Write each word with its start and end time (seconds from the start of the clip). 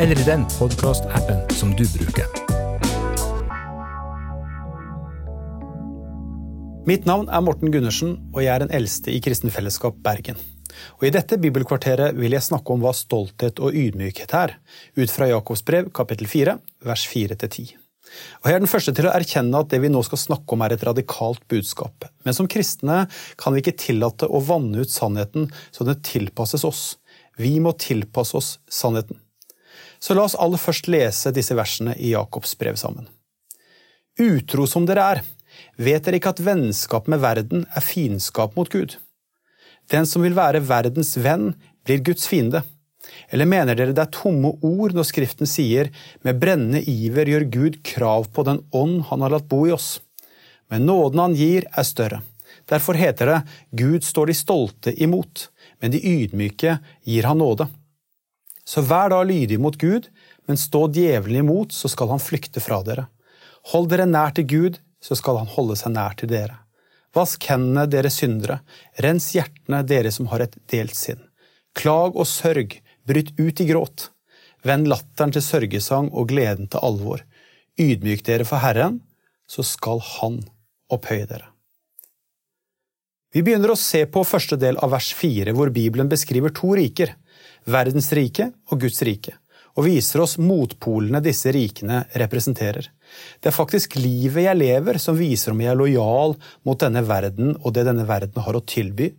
eller 0.00 0.20
i 0.20 0.24
den 0.24 0.46
podkastappen 0.58 1.42
som 1.52 1.74
du 1.76 1.84
bruker. 1.92 2.24
Mitt 6.88 7.04
navn 7.04 7.28
er 7.28 7.42
Morten 7.44 7.68
Gundersen, 7.68 8.14
og 8.32 8.40
jeg 8.40 8.54
er 8.54 8.64
den 8.64 8.72
eldste 8.72 9.12
i 9.12 9.20
Kristen 9.20 9.52
Fellesskap 9.52 10.00
Bergen. 10.00 10.40
Og 10.96 11.04
I 11.04 11.12
dette 11.12 11.36
bibelkvarteret 11.42 12.16
vil 12.16 12.32
jeg 12.32 12.46
snakke 12.48 12.72
om 12.72 12.80
hva 12.80 12.94
stolthet 12.96 13.60
og 13.60 13.76
ydmykhet 13.76 14.32
er, 14.40 14.56
ut 14.96 15.12
fra 15.12 15.28
Jakobs 15.28 15.66
brev 15.68 15.92
kapittel 15.92 16.30
4, 16.32 16.56
vers 16.88 17.06
4-10. 17.12 17.76
Og 18.40 18.48
Jeg 18.48 18.56
er 18.56 18.64
den 18.64 18.72
første 18.72 18.96
til 18.96 19.06
å 19.06 19.12
erkjenne 19.12 19.60
at 19.60 19.68
det 19.70 19.84
vi 19.84 19.92
nå 19.92 20.00
skal 20.08 20.24
snakke 20.24 20.56
om 20.56 20.64
er 20.64 20.74
et 20.74 20.86
radikalt 20.88 21.44
budskap. 21.52 22.08
Men 22.24 22.34
som 22.34 22.48
kristne 22.48 23.02
kan 23.36 23.52
vi 23.52 23.60
ikke 23.60 23.76
tillate 23.84 24.26
å 24.32 24.40
vanne 24.48 24.80
ut 24.80 24.90
sannheten 24.90 25.50
så 25.68 25.84
den 25.84 26.00
tilpasses 26.00 26.64
oss. 26.64 26.84
Vi 27.36 27.58
må 27.60 27.76
tilpasse 27.76 28.40
oss 28.40 28.56
sannheten. 28.64 29.20
Så 30.00 30.16
la 30.16 30.24
oss 30.24 30.38
aller 30.40 30.60
først 30.60 30.88
lese 30.88 31.32
disse 31.36 31.54
versene 31.56 31.94
i 31.98 32.14
Jakobs 32.14 32.56
brev 32.58 32.78
sammen. 32.80 33.08
Utro 34.20 34.66
som 34.68 34.86
dere 34.88 35.04
er, 35.14 35.22
vet 35.76 36.04
dere 36.04 36.20
ikke 36.20 36.32
at 36.34 36.42
vennskap 36.44 37.08
med 37.10 37.20
verden 37.22 37.66
er 37.76 37.84
fiendskap 37.84 38.56
mot 38.56 38.70
Gud? 38.72 38.96
Den 39.92 40.06
som 40.06 40.24
vil 40.24 40.36
være 40.36 40.62
verdens 40.64 41.16
venn, 41.20 41.52
blir 41.84 42.02
Guds 42.04 42.28
fiende. 42.30 42.62
Eller 43.32 43.48
mener 43.48 43.76
dere 43.76 43.94
det 43.96 44.02
er 44.04 44.12
tomme 44.14 44.52
ord 44.66 44.94
når 44.96 45.08
Skriften 45.08 45.48
sier 45.48 45.88
med 46.26 46.40
brennende 46.40 46.82
iver 46.84 47.30
gjør 47.32 47.46
Gud 47.52 47.78
krav 47.86 48.28
på 48.34 48.44
den 48.46 48.60
ånd 48.76 49.06
han 49.08 49.24
har 49.24 49.34
latt 49.34 49.48
bo 49.50 49.64
i 49.66 49.74
oss? 49.74 49.98
Men 50.70 50.86
nåden 50.86 51.22
han 51.24 51.34
gir, 51.34 51.66
er 51.72 51.86
større. 51.86 52.20
Derfor 52.70 52.94
heter 52.94 53.26
det 53.26 53.38
Gud 53.74 54.04
står 54.06 54.30
de 54.30 54.36
stolte 54.36 54.92
imot, 55.02 55.48
men 55.80 55.90
de 55.94 55.98
ydmyke 55.98 56.76
gir 57.06 57.26
han 57.26 57.40
nåde. 57.42 57.66
Så 58.70 58.84
vær 58.86 59.10
da 59.10 59.18
lydig 59.26 59.58
mot 59.58 59.74
Gud, 59.80 60.06
men 60.46 60.58
stå 60.60 60.84
djevelen 60.94 61.42
imot, 61.42 61.74
så 61.74 61.90
skal 61.90 62.12
han 62.12 62.22
flykte 62.22 62.62
fra 62.62 62.80
dere. 62.86 63.08
Hold 63.72 63.90
dere 63.90 64.06
nær 64.06 64.34
til 64.36 64.46
Gud, 64.46 64.78
så 65.02 65.16
skal 65.18 65.40
han 65.40 65.50
holde 65.50 65.76
seg 65.80 65.96
nær 65.96 66.14
til 66.20 66.30
dere. 66.30 66.60
Vask 67.16 67.42
hendene, 67.50 67.88
dere 67.90 68.12
syndere, 68.14 68.60
rens 69.02 69.32
hjertene, 69.34 69.82
dere 69.82 70.12
som 70.14 70.30
har 70.30 70.44
et 70.44 70.54
delt 70.70 70.94
sinn. 70.94 71.24
Klag 71.74 72.14
og 72.14 72.28
sørg, 72.30 72.76
bryt 73.06 73.32
ut 73.40 73.62
i 73.62 73.66
gråt. 73.66 74.10
Vend 74.66 74.86
latteren 74.90 75.32
til 75.34 75.42
sørgesang 75.42 76.12
og 76.12 76.28
gleden 76.30 76.68
til 76.70 76.84
alvor. 76.86 77.24
Ydmyk 77.80 78.22
dere 78.26 78.46
for 78.46 78.62
Herren, 78.62 79.00
så 79.50 79.64
skal 79.66 80.02
Han 80.20 80.44
opphøye 80.92 81.26
dere. 81.26 81.48
Vi 83.34 83.42
begynner 83.46 83.72
å 83.72 83.78
se 83.78 84.04
på 84.10 84.22
første 84.26 84.58
del 84.58 84.78
av 84.82 84.90
vers 84.94 85.10
fire, 85.14 85.54
hvor 85.54 85.70
Bibelen 85.74 86.10
beskriver 86.10 86.54
to 86.54 86.72
riker 86.78 87.14
verdens 87.68 88.10
rike 88.16 88.50
og 88.70 88.82
Guds 88.84 89.02
rike, 89.06 89.34
og 89.76 89.86
viser 89.86 90.22
oss 90.24 90.36
motpolene 90.40 91.22
disse 91.24 91.52
rikene 91.54 92.02
representerer. 92.22 92.90
Det 93.40 93.50
er 93.50 93.56
faktisk 93.56 93.96
livet 93.98 94.46
jeg 94.46 94.58
lever 94.58 95.00
som 95.02 95.18
viser 95.18 95.54
om 95.54 95.60
jeg 95.62 95.72
er 95.72 95.78
lojal 95.78 96.36
mot 96.66 96.80
denne 96.80 97.02
verden 97.06 97.56
og 97.58 97.74
det 97.74 97.86
denne 97.88 98.06
verden 98.08 98.42
har 98.44 98.56
å 98.56 98.64
tilby, 98.64 99.12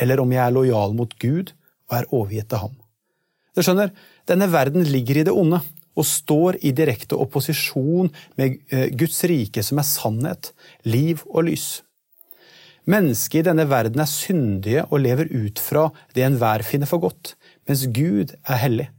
eller 0.00 0.20
om 0.20 0.32
jeg 0.34 0.42
er 0.42 0.54
lojal 0.54 0.96
mot 0.96 1.14
Gud 1.22 1.54
og 1.88 1.98
er 2.00 2.10
overgitt 2.10 2.50
til 2.52 2.64
ham. 2.66 2.76
Du 3.56 3.62
skjønner, 3.64 3.92
denne 4.28 4.50
verden 4.52 4.84
ligger 4.84 5.22
i 5.22 5.26
det 5.26 5.32
onde 5.32 5.62
og 5.96 6.04
står 6.04 6.58
i 6.66 6.74
direkte 6.76 7.16
opposisjon 7.16 8.10
med 8.36 8.58
eh, 8.68 8.90
Guds 8.92 9.22
rike, 9.28 9.62
som 9.64 9.80
er 9.80 9.88
sannhet, 9.88 10.50
liv 10.84 11.22
og 11.30 11.46
lys. 11.48 11.68
Mennesket 12.86 13.40
i 13.40 13.46
denne 13.48 13.64
verden 13.66 14.02
er 14.02 14.10
syndige 14.10 14.84
og 14.90 15.00
lever 15.02 15.30
ut 15.32 15.58
fra 15.58 15.88
det 16.14 16.26
enhver 16.26 16.62
finner 16.66 16.90
for 16.90 17.02
godt, 17.02 17.32
mens 17.68 17.86
Gud 17.94 18.34
er 18.46 18.62
hellig. 18.62 18.90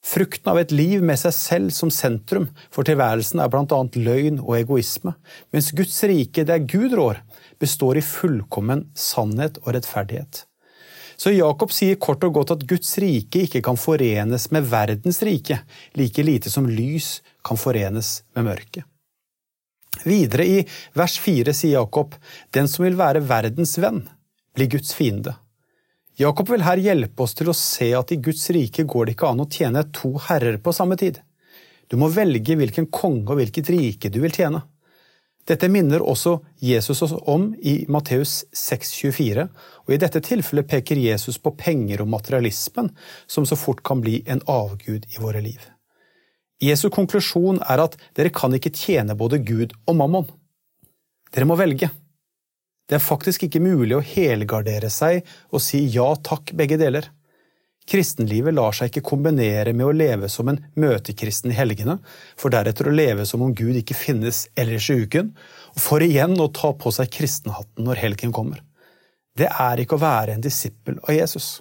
Frukten 0.00 0.48
av 0.48 0.58
et 0.58 0.72
liv 0.72 1.02
med 1.04 1.18
seg 1.20 1.34
selv 1.36 1.72
som 1.76 1.90
sentrum 1.92 2.46
for 2.72 2.88
tilværelsen 2.88 3.42
er 3.42 3.50
blant 3.52 3.72
annet 3.76 3.98
løgn 4.00 4.38
og 4.40 4.54
egoisme, 4.56 5.12
mens 5.52 5.72
Guds 5.76 5.98
rike, 6.08 6.46
der 6.48 6.64
Gud 6.64 6.96
rår, 6.96 7.20
består 7.60 8.00
i 8.00 8.04
fullkommen 8.04 8.86
sannhet 8.96 9.60
og 9.66 9.74
rettferdighet. 9.76 10.46
Så 11.20 11.34
Jakob 11.34 11.68
sier 11.76 11.98
kort 12.00 12.24
og 12.24 12.32
godt 12.38 12.54
at 12.54 12.62
Guds 12.64 12.94
rike 13.02 13.42
ikke 13.44 13.60
kan 13.66 13.76
forenes 13.76 14.46
med 14.54 14.64
verdens 14.70 15.20
rike, 15.26 15.58
like 16.00 16.24
lite 16.24 16.48
som 16.48 16.64
lys 16.64 17.18
kan 17.44 17.60
forenes 17.60 18.22
med 18.32 18.48
mørket. 18.48 18.86
Videre 20.06 20.46
i 20.48 20.62
vers 20.96 21.18
fire 21.20 21.52
sier 21.52 21.76
Jakob, 21.76 22.14
den 22.56 22.70
som 22.72 22.86
vil 22.86 22.96
være 22.96 23.20
verdens 23.28 23.76
venn, 23.82 24.06
blir 24.56 24.70
Guds 24.72 24.94
fiende. 24.96 25.36
Jakob 26.20 26.50
vil 26.52 26.66
her 26.66 26.76
hjelpe 26.76 27.24
oss 27.24 27.32
til 27.32 27.48
å 27.48 27.56
se 27.56 27.86
at 27.96 28.10
i 28.12 28.18
Guds 28.20 28.42
rike 28.52 28.84
går 28.84 29.06
det 29.08 29.14
ikke 29.14 29.30
an 29.32 29.40
å 29.40 29.48
tjene 29.48 29.86
to 29.96 30.10
herrer 30.26 30.58
på 30.60 30.74
samme 30.76 30.98
tid. 31.00 31.16
Du 31.88 31.96
må 31.96 32.10
velge 32.12 32.58
hvilken 32.60 32.90
konge 32.92 33.32
og 33.32 33.38
hvilket 33.40 33.70
rike 33.72 34.10
du 34.12 34.18
vil 34.20 34.34
tjene. 34.34 34.60
Dette 35.48 35.70
minner 35.72 36.04
også 36.04 36.34
Jesus 36.60 37.00
oss 37.06 37.14
om 37.24 37.48
i 37.56 37.86
Matteus 37.88 38.42
6,24, 38.52 39.46
og 39.88 39.94
i 39.94 39.98
dette 40.02 40.20
tilfellet 40.26 40.68
peker 40.68 41.00
Jesus 41.00 41.40
på 41.40 41.54
penger 41.56 42.04
og 42.04 42.12
materialismen, 42.12 42.92
som 43.26 43.48
så 43.48 43.56
fort 43.56 43.80
kan 43.86 44.04
bli 44.04 44.20
en 44.28 44.44
avgud 44.44 45.08
i 45.08 45.22
våre 45.22 45.40
liv. 45.40 45.64
Jesu 46.60 46.90
konklusjon 46.92 47.62
er 47.64 47.80
at 47.86 47.96
dere 48.12 48.34
kan 48.36 48.52
ikke 48.52 48.74
tjene 48.76 49.16
både 49.16 49.40
Gud 49.40 49.72
og 49.88 49.96
mammon. 49.96 50.28
Dere 51.32 51.48
må 51.48 51.56
velge. 51.56 51.88
Det 52.90 52.96
er 52.98 53.02
faktisk 53.04 53.44
ikke 53.46 53.62
mulig 53.62 53.94
å 53.94 54.02
helgardere 54.02 54.88
seg 54.90 55.22
og 55.54 55.62
si 55.62 55.84
ja 55.94 56.08
takk, 56.26 56.50
begge 56.58 56.74
deler. 56.80 57.06
Kristenlivet 57.86 58.54
lar 58.54 58.74
seg 58.74 58.90
ikke 58.90 59.04
kombinere 59.12 59.70
med 59.74 59.86
å 59.86 59.94
leve 59.94 60.26
som 60.30 60.50
en 60.50 60.58
møtekristen 60.74 61.54
i 61.54 61.56
helgene, 61.58 62.00
for 62.34 62.50
deretter 62.50 62.90
å 62.90 62.94
leve 62.94 63.28
som 63.30 63.46
om 63.46 63.54
Gud 63.54 63.78
ikke 63.78 63.94
finnes 63.98 64.44
ellers 64.58 64.90
i 64.90 64.98
uken, 65.06 65.30
for 65.78 66.02
igjen 66.02 66.34
å 66.42 66.50
ta 66.54 66.72
på 66.74 66.90
seg 66.94 67.14
kristenhatten 67.14 67.86
når 67.86 68.02
helgen 68.02 68.34
kommer. 68.34 68.58
Det 69.38 69.46
er 69.46 69.84
ikke 69.84 69.94
å 69.94 70.02
være 70.02 70.34
en 70.34 70.42
disippel 70.42 70.98
av 71.06 71.14
Jesus. 71.14 71.60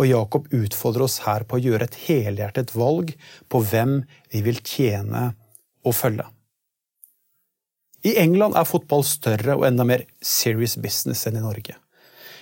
Og 0.00 0.08
Jakob 0.08 0.48
utfordrer 0.56 1.04
oss 1.04 1.20
her 1.26 1.44
på 1.44 1.58
å 1.58 1.64
gjøre 1.68 1.84
et 1.84 2.00
helhjertet 2.06 2.72
valg 2.72 3.12
på 3.52 3.60
hvem 3.60 3.98
vi 4.32 4.44
vil 4.48 4.64
tjene 4.64 5.34
og 5.84 5.96
følge. 6.00 6.24
I 8.06 8.16
England 8.22 8.56
er 8.56 8.68
fotball 8.68 9.04
større 9.04 9.58
og 9.58 9.66
enda 9.68 9.84
mer 9.84 10.06
serious 10.24 10.76
business 10.80 11.26
enn 11.28 11.36
i 11.36 11.44
Norge. 11.44 11.76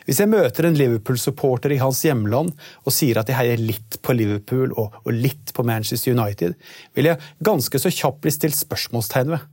Hvis 0.09 0.23
jeg 0.23 0.31
møter 0.33 0.65
en 0.65 0.77
Liverpool-supporter 0.79 1.75
i 1.75 1.81
hans 1.83 1.99
hjemland 2.07 2.55
og 2.87 2.95
sier 2.95 3.19
at 3.21 3.29
jeg 3.29 3.37
heier 3.37 3.61
litt 3.61 3.99
på 4.01 4.15
Liverpool 4.17 4.71
og, 4.71 4.95
og 5.03 5.11
litt 5.13 5.53
på 5.53 5.65
Manchester 5.69 6.15
United, 6.15 6.55
vil 6.97 7.11
jeg 7.11 7.21
ganske 7.45 7.81
så 7.83 7.93
kjapt 7.93 8.23
bli 8.25 8.33
stilt 8.33 8.57
spørsmålstegn 8.57 9.35
ved. 9.35 9.45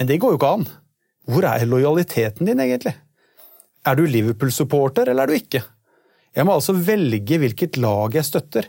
Men 0.00 0.08
det 0.08 0.20
går 0.22 0.32
jo 0.32 0.40
ikke 0.40 0.54
an. 0.60 0.64
Hvor 1.28 1.44
er 1.44 1.66
lojaliteten 1.68 2.48
din, 2.48 2.62
egentlig? 2.64 2.94
Er 3.84 3.98
du 3.98 4.06
Liverpool-supporter, 4.08 5.10
eller 5.10 5.26
er 5.26 5.28
du 5.28 5.36
ikke? 5.36 5.64
Jeg 6.38 6.46
må 6.46 6.54
altså 6.54 6.72
velge 6.72 7.40
hvilket 7.42 7.76
lag 7.82 8.14
jeg 8.14 8.24
støtter, 8.24 8.68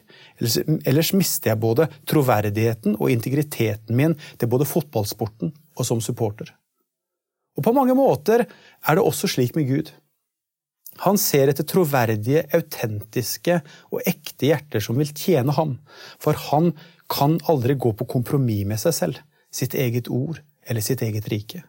ellers 0.89 1.11
mister 1.15 1.53
jeg 1.53 1.61
både 1.61 1.87
troverdigheten 2.09 2.97
og 2.97 3.11
integriteten 3.13 3.95
min 3.95 4.17
til 4.41 4.51
både 4.51 4.67
fotballsporten 4.67 5.53
og 5.77 5.87
som 5.87 6.01
supporter. 6.03 6.49
Og 7.59 7.65
på 7.65 7.75
mange 7.75 7.95
måter 7.97 8.45
er 8.47 8.95
det 8.95 9.03
også 9.03 9.27
slik 9.27 9.57
med 9.57 9.67
Gud. 9.67 9.89
Han 11.03 11.19
ser 11.19 11.51
etter 11.51 11.67
troverdige, 11.67 12.45
autentiske 12.55 13.59
og 13.91 14.03
ekte 14.07 14.49
hjerter 14.49 14.83
som 14.83 14.99
vil 14.99 15.11
tjene 15.15 15.55
ham, 15.55 15.77
for 16.19 16.39
han 16.49 16.73
kan 17.11 17.37
aldri 17.51 17.75
gå 17.79 17.93
på 17.99 18.07
kompromiss 18.07 18.67
med 18.67 18.81
seg 18.81 18.95
selv, 18.95 19.19
sitt 19.51 19.75
eget 19.75 20.09
ord 20.11 20.41
eller 20.67 20.83
sitt 20.83 21.03
eget 21.05 21.29
rike. 21.31 21.63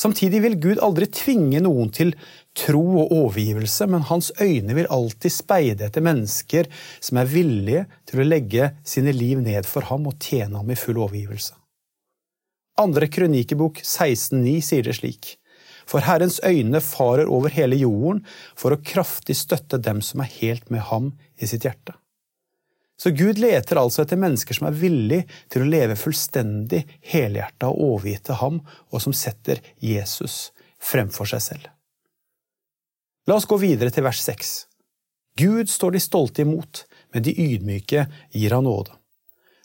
Samtidig 0.00 0.40
vil 0.44 0.58
Gud 0.62 0.80
aldri 0.82 1.08
tvinge 1.12 1.60
noen 1.62 1.90
til 1.94 2.12
tro 2.56 2.82
og 3.02 3.10
overgivelse, 3.12 3.88
men 3.90 4.06
hans 4.08 4.30
øyne 4.40 4.76
vil 4.78 4.90
alltid 4.90 5.34
speide 5.34 5.88
etter 5.88 6.04
mennesker 6.06 6.70
som 7.02 7.20
er 7.20 7.30
villige 7.30 7.86
til 8.08 8.22
å 8.22 8.28
legge 8.28 8.70
sine 8.86 9.14
liv 9.14 9.42
ned 9.42 9.66
for 9.68 9.90
ham 9.90 10.06
og 10.10 10.18
tjene 10.22 10.62
ham 10.62 10.70
i 10.70 10.78
full 10.78 11.02
overgivelse. 11.02 11.59
Andre 12.80 13.10
kronikebok 13.12 13.82
16,9 13.84 14.60
sier 14.64 14.86
det 14.86 14.96
slik. 14.96 15.34
For 15.90 16.06
Herrens 16.06 16.38
øyne 16.46 16.80
farer 16.80 17.28
over 17.28 17.52
hele 17.52 17.76
jorden 17.76 18.22
for 18.56 18.72
å 18.72 18.80
kraftig 18.80 19.36
støtte 19.36 19.80
dem 19.82 20.00
som 20.04 20.22
er 20.24 20.30
helt 20.38 20.70
med 20.72 20.86
ham 20.88 21.10
i 21.36 21.48
sitt 21.50 21.66
hjerte. 21.66 21.96
Så 23.00 23.12
Gud 23.16 23.40
leter 23.40 23.80
altså 23.80 24.04
etter 24.04 24.20
mennesker 24.20 24.56
som 24.56 24.68
er 24.68 24.76
villig 24.76 25.22
til 25.52 25.64
å 25.64 25.68
leve 25.68 25.96
fullstendig 25.96 26.82
helhjerta 27.12 27.70
og 27.72 27.80
overgitt 27.96 28.26
til 28.28 28.40
ham, 28.42 28.60
og 28.92 29.00
som 29.00 29.16
setter 29.16 29.62
Jesus 29.80 30.50
fremfor 30.80 31.28
seg 31.28 31.44
selv. 31.44 31.68
La 33.28 33.36
oss 33.40 33.48
gå 33.48 33.56
videre 33.60 33.92
til 33.92 34.04
vers 34.04 34.20
6. 34.24 34.52
Gud 35.40 35.72
står 35.72 35.96
de 35.96 36.04
stolte 36.04 36.44
imot, 36.44 36.84
men 37.12 37.24
de 37.24 37.32
ydmyke 37.32 38.04
gir 38.36 38.56
han 38.56 38.68
nåde. 38.68 38.99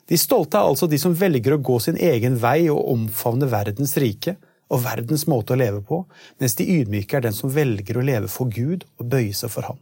De 0.06 0.18
stolte 0.18 0.58
er 0.58 0.68
altså 0.68 0.86
de 0.90 0.98
som 1.02 1.14
velger 1.18 1.56
å 1.56 1.62
gå 1.62 1.80
sin 1.82 1.98
egen 1.98 2.38
vei 2.38 2.68
og 2.70 2.84
omfavne 2.92 3.48
verdens 3.50 3.96
rike 3.98 4.36
og 4.70 4.82
verdens 4.82 5.26
måte 5.30 5.54
å 5.54 5.58
leve 5.58 5.82
på, 5.86 6.00
mens 6.42 6.56
de 6.58 6.66
ydmyke 6.78 7.18
er 7.18 7.26
den 7.26 7.34
som 7.34 7.52
velger 7.52 7.98
å 7.98 8.06
leve 8.06 8.30
for 8.30 8.50
Gud 8.50 8.86
og 8.98 9.10
bøye 9.12 9.34
seg 9.34 9.52
for 9.52 9.66
ham. 9.66 9.78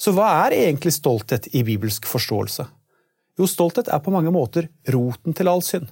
Så 0.00 0.14
hva 0.16 0.30
er 0.44 0.56
egentlig 0.56 0.94
stolthet 0.96 1.50
i 1.54 1.62
bibelsk 1.66 2.08
forståelse? 2.08 2.66
Jo, 3.38 3.48
stolthet 3.50 3.90
er 3.92 4.00
på 4.02 4.12
mange 4.14 4.32
måter 4.34 4.68
roten 4.94 5.36
til 5.36 5.50
all 5.50 5.62
synd. 5.64 5.88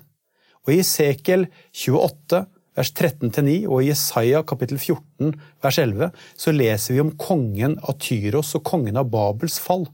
Og 0.62 0.74
i 0.74 0.80
Esekiel 0.82 1.48
28, 1.74 2.42
vers 2.78 2.90
13-9, 2.94 3.56
og 3.66 3.82
i 3.82 3.88
Jesaja 3.90 4.42
kapittel 4.48 4.78
14, 4.78 5.34
vers 5.64 5.78
11, 5.82 6.12
så 6.38 6.54
leser 6.54 6.94
vi 6.94 7.02
om 7.02 7.12
kongen 7.20 7.76
av 7.82 7.98
Tyros 8.02 8.54
og 8.58 8.64
kongen 8.68 9.00
av 9.00 9.10
Babels 9.12 9.58
fall. 9.62 9.88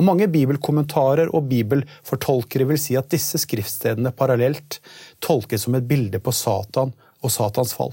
Og 0.00 0.06
mange 0.08 0.30
bibelkommentarer 0.32 1.28
og 1.36 1.50
bibelfortolkere 1.50 2.64
vil 2.70 2.80
si 2.80 2.96
at 2.96 3.10
disse 3.12 3.36
skriftstedene 3.42 4.14
parallelt 4.16 4.78
tolkes 5.20 5.66
som 5.66 5.76
et 5.76 5.88
bilde 5.88 6.22
på 6.24 6.32
Satan 6.32 6.94
og 7.20 7.34
Satans 7.34 7.74
fall. 7.76 7.92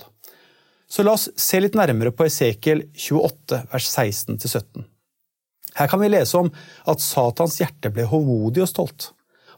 Så 0.87 1.03
la 1.03 1.17
oss 1.17 1.27
se 1.35 1.59
litt 1.59 1.75
nærmere 1.75 2.13
på 2.15 2.29
Esekiel 2.29 2.85
28, 2.95 3.59
vers 3.73 3.89
16-17. 3.91 4.87
Her 5.77 5.91
kan 5.91 5.99
vi 5.99 6.09
lese 6.09 6.39
om 6.39 6.47
at 6.87 7.03
Satans 7.03 7.59
hjerte 7.59 7.91
ble 7.91 8.07
håmodig 8.07 8.63
og 8.63 8.71
stolt. 8.71 9.09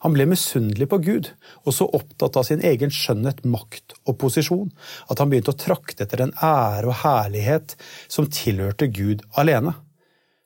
Han 0.03 0.15
ble 0.15 0.25
misunnelig 0.31 0.87
på 0.89 0.97
Gud, 1.03 1.29
og 1.67 1.75
så 1.75 1.85
opptatt 1.85 2.39
av 2.39 2.47
sin 2.47 2.63
egen 2.65 2.91
skjønnhet, 2.93 3.43
makt 3.43 3.97
og 4.07 4.15
posisjon 4.23 4.71
at 5.11 5.19
han 5.19 5.29
begynte 5.29 5.53
å 5.53 5.59
trakte 5.59 6.07
etter 6.07 6.23
den 6.23 6.33
ære 6.41 6.87
og 6.87 6.97
herlighet 7.03 7.75
som 8.07 8.29
tilhørte 8.31 8.89
Gud 8.95 9.21
alene. 9.37 9.75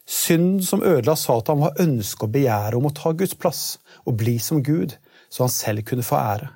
Synden 0.10 0.64
som 0.64 0.84
ødela 0.84 1.16
Satan, 1.16 1.62
var 1.64 1.80
ønsket 1.80 2.28
og 2.28 2.34
begjæret 2.34 2.78
om 2.80 2.90
å 2.90 2.96
ta 2.96 3.14
Guds 3.16 3.38
plass 3.40 3.64
og 4.04 4.18
bli 4.20 4.36
som 4.44 4.60
Gud, 4.64 4.98
så 5.32 5.46
han 5.46 5.54
selv 5.54 5.86
kunne 5.88 6.06
få 6.06 6.20
ære. 6.20 6.52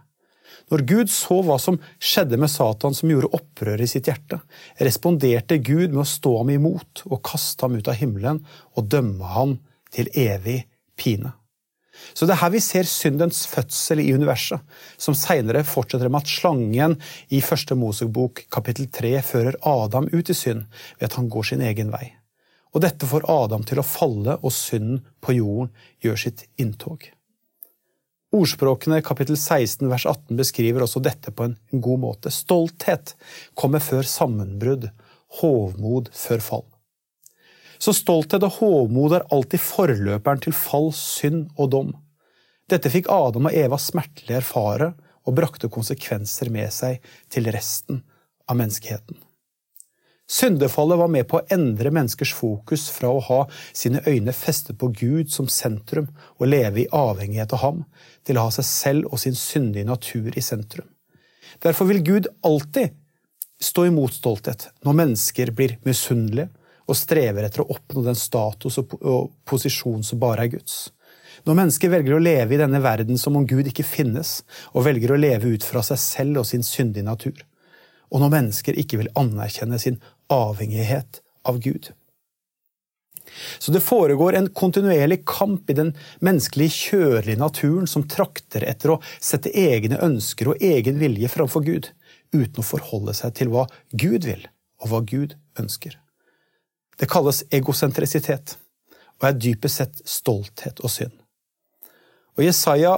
Når 0.67 0.83
Gud 0.83 1.11
så 1.11 1.39
hva 1.47 1.55
som 1.63 1.77
skjedde 2.03 2.39
med 2.39 2.51
Satan 2.51 2.95
som 2.95 3.07
gjorde 3.11 3.31
opprør 3.37 3.79
i 3.79 3.87
sitt 3.87 4.09
hjerte, 4.09 4.41
responderte 4.83 5.61
Gud 5.63 5.93
med 5.93 6.03
å 6.03 6.09
stå 6.11 6.33
ham 6.41 6.51
imot 6.51 7.05
og 7.07 7.23
kaste 7.23 7.63
ham 7.63 7.77
ut 7.79 7.87
av 7.87 7.95
himmelen 7.95 8.43
og 8.75 8.89
dømme 8.91 9.31
ham 9.31 9.55
til 9.95 10.11
evig 10.11 10.65
pine. 10.99 11.31
Så 12.13 12.27
det 12.27 12.35
er 12.35 12.43
her 12.43 12.53
vi 12.53 12.61
ser 12.61 12.85
syndens 12.89 13.45
fødsel 13.49 14.03
i 14.03 14.11
universet, 14.13 14.59
som 15.01 15.15
seinere 15.17 15.63
fortsetter 15.65 16.11
med 16.11 16.25
at 16.25 16.35
slangen 16.35 16.97
i 17.33 17.41
første 17.41 17.77
Mosebok 17.79 18.43
kapittel 18.53 18.91
tre 18.93 19.15
fører 19.25 19.57
Adam 19.65 20.11
ut 20.11 20.29
i 20.29 20.37
synd 20.37 20.67
ved 20.99 21.09
at 21.09 21.17
han 21.17 21.31
går 21.31 21.53
sin 21.53 21.63
egen 21.65 21.95
vei. 21.95 22.11
Og 22.75 22.83
dette 22.83 23.07
får 23.07 23.27
Adam 23.31 23.63
til 23.67 23.79
å 23.79 23.85
falle, 23.85 24.37
og 24.41 24.53
synden 24.53 25.03
på 25.23 25.37
jorden 25.37 25.71
gjør 26.03 26.19
sitt 26.27 26.45
inntog. 26.59 27.05
Ordspråkene 28.35 28.99
kapittel 29.07 29.37
16 29.39 29.87
vers 29.87 30.05
18 30.05 30.35
beskriver 30.35 30.83
også 30.83 30.99
dette 31.03 31.31
på 31.31 31.47
en 31.47 31.55
god 31.71 32.01
måte. 32.03 32.31
Stolthet 32.33 33.15
kommer 33.55 33.79
før 33.83 34.03
sammenbrudd, 34.03 34.89
hovmod 35.39 36.11
før 36.15 36.43
fall. 36.43 36.65
Så 37.79 37.93
stolthet 37.95 38.43
og 38.43 38.57
hovmod 38.57 39.15
er 39.15 39.27
alltid 39.33 39.63
forløperen 39.63 40.43
til 40.43 40.55
fall, 40.55 40.91
synd 40.95 41.47
og 41.55 41.71
dom. 41.75 41.93
Dette 42.67 42.91
fikk 42.91 43.07
Adam 43.13 43.47
og 43.47 43.55
Eva 43.55 43.79
smertelig 43.79 44.41
erfare 44.41 44.91
og 45.27 45.37
brakte 45.37 45.69
konsekvenser 45.71 46.51
med 46.51 46.73
seg 46.73 46.99
til 47.31 47.47
resten 47.53 48.01
av 48.47 48.59
menneskeheten. 48.59 49.19
Syndefallet 50.29 50.99
var 50.99 51.07
med 51.07 51.27
på 51.29 51.39
å 51.39 51.45
endre 51.55 51.91
menneskers 51.95 52.33
fokus 52.35 52.89
fra 52.91 53.09
å 53.15 53.21
ha 53.29 53.39
sine 53.71 54.01
øyne 54.03 54.33
festet 54.35 54.75
på 54.79 54.89
Gud 54.91 55.31
som 55.31 55.47
sentrum 55.47 56.09
og 56.35 56.49
leve 56.51 56.83
i 56.83 56.89
avhengighet 56.91 57.55
av 57.55 57.63
ham, 57.63 57.83
til 58.27 58.35
å 58.35 58.49
ha 58.49 58.51
seg 58.51 58.67
selv 58.67 59.13
og 59.13 59.21
sin 59.23 59.37
syndige 59.39 59.87
natur 59.87 60.35
i 60.35 60.43
sentrum. 60.43 60.89
Derfor 61.63 61.87
vil 61.87 62.03
Gud 62.03 62.27
alltid 62.43 62.97
stå 63.63 63.87
imot 63.87 64.19
stolthet 64.19 64.67
når 64.85 64.99
mennesker 64.99 65.53
blir 65.55 65.77
misunnelige 65.87 66.51
og 66.87 66.95
strever 66.99 67.47
etter 67.47 67.63
å 67.63 67.71
oppnå 67.73 68.03
den 68.05 68.19
status 68.19 68.77
og 68.79 69.31
posisjon 69.47 70.03
som 70.07 70.19
bare 70.19 70.45
er 70.45 70.53
Guds. 70.57 70.89
Når 71.47 71.57
mennesker 71.59 71.91
velger 71.91 72.15
å 72.15 72.23
leve 72.23 72.55
i 72.55 72.59
denne 72.59 72.79
verden 72.83 73.19
som 73.19 73.35
om 73.39 73.45
Gud 73.47 73.67
ikke 73.69 73.85
finnes, 73.85 74.41
og 74.73 74.87
velger 74.87 75.13
å 75.13 75.19
leve 75.19 75.53
ut 75.53 75.63
fra 75.63 75.83
seg 75.85 75.99
selv 76.01 76.41
og 76.41 76.47
sin 76.49 76.65
syndige 76.65 77.05
natur. 77.07 77.37
Og 78.11 78.23
når 78.23 78.33
mennesker 78.33 78.79
ikke 78.79 79.01
vil 79.01 79.11
anerkjenne 79.19 79.79
sin 79.81 79.99
avhengighet 80.33 81.21
av 81.47 81.59
Gud. 81.63 81.91
Så 83.59 83.71
det 83.71 83.83
foregår 83.83 84.33
en 84.33 84.49
kontinuerlig 84.49 85.25
kamp 85.25 85.69
i 85.69 85.75
den 85.77 85.93
menneskelige, 86.23 86.73
kjølige 86.89 87.39
naturen 87.39 87.87
som 87.89 88.07
trakter 88.09 88.63
etter 88.67 88.95
å 88.95 89.01
sette 89.19 89.51
egne 89.51 89.99
ønsker 90.03 90.53
og 90.53 90.63
egen 90.63 90.99
vilje 91.01 91.29
framfor 91.31 91.65
Gud, 91.65 91.91
uten 92.33 92.63
å 92.63 92.67
forholde 92.67 93.15
seg 93.17 93.35
til 93.37 93.51
hva 93.53 93.67
Gud 93.91 94.27
vil, 94.27 94.47
og 94.83 94.91
hva 94.91 95.03
Gud 95.05 95.35
ønsker. 95.59 95.97
Det 96.97 97.09
kalles 97.11 97.43
egosentrisitet, 97.53 98.55
og 99.19 99.29
er 99.29 99.37
dypest 99.37 99.81
sett 99.81 100.01
stolthet 100.07 100.81
og 100.81 100.93
synd. 100.93 101.13
Og 102.37 102.45
Jesaja 102.45 102.97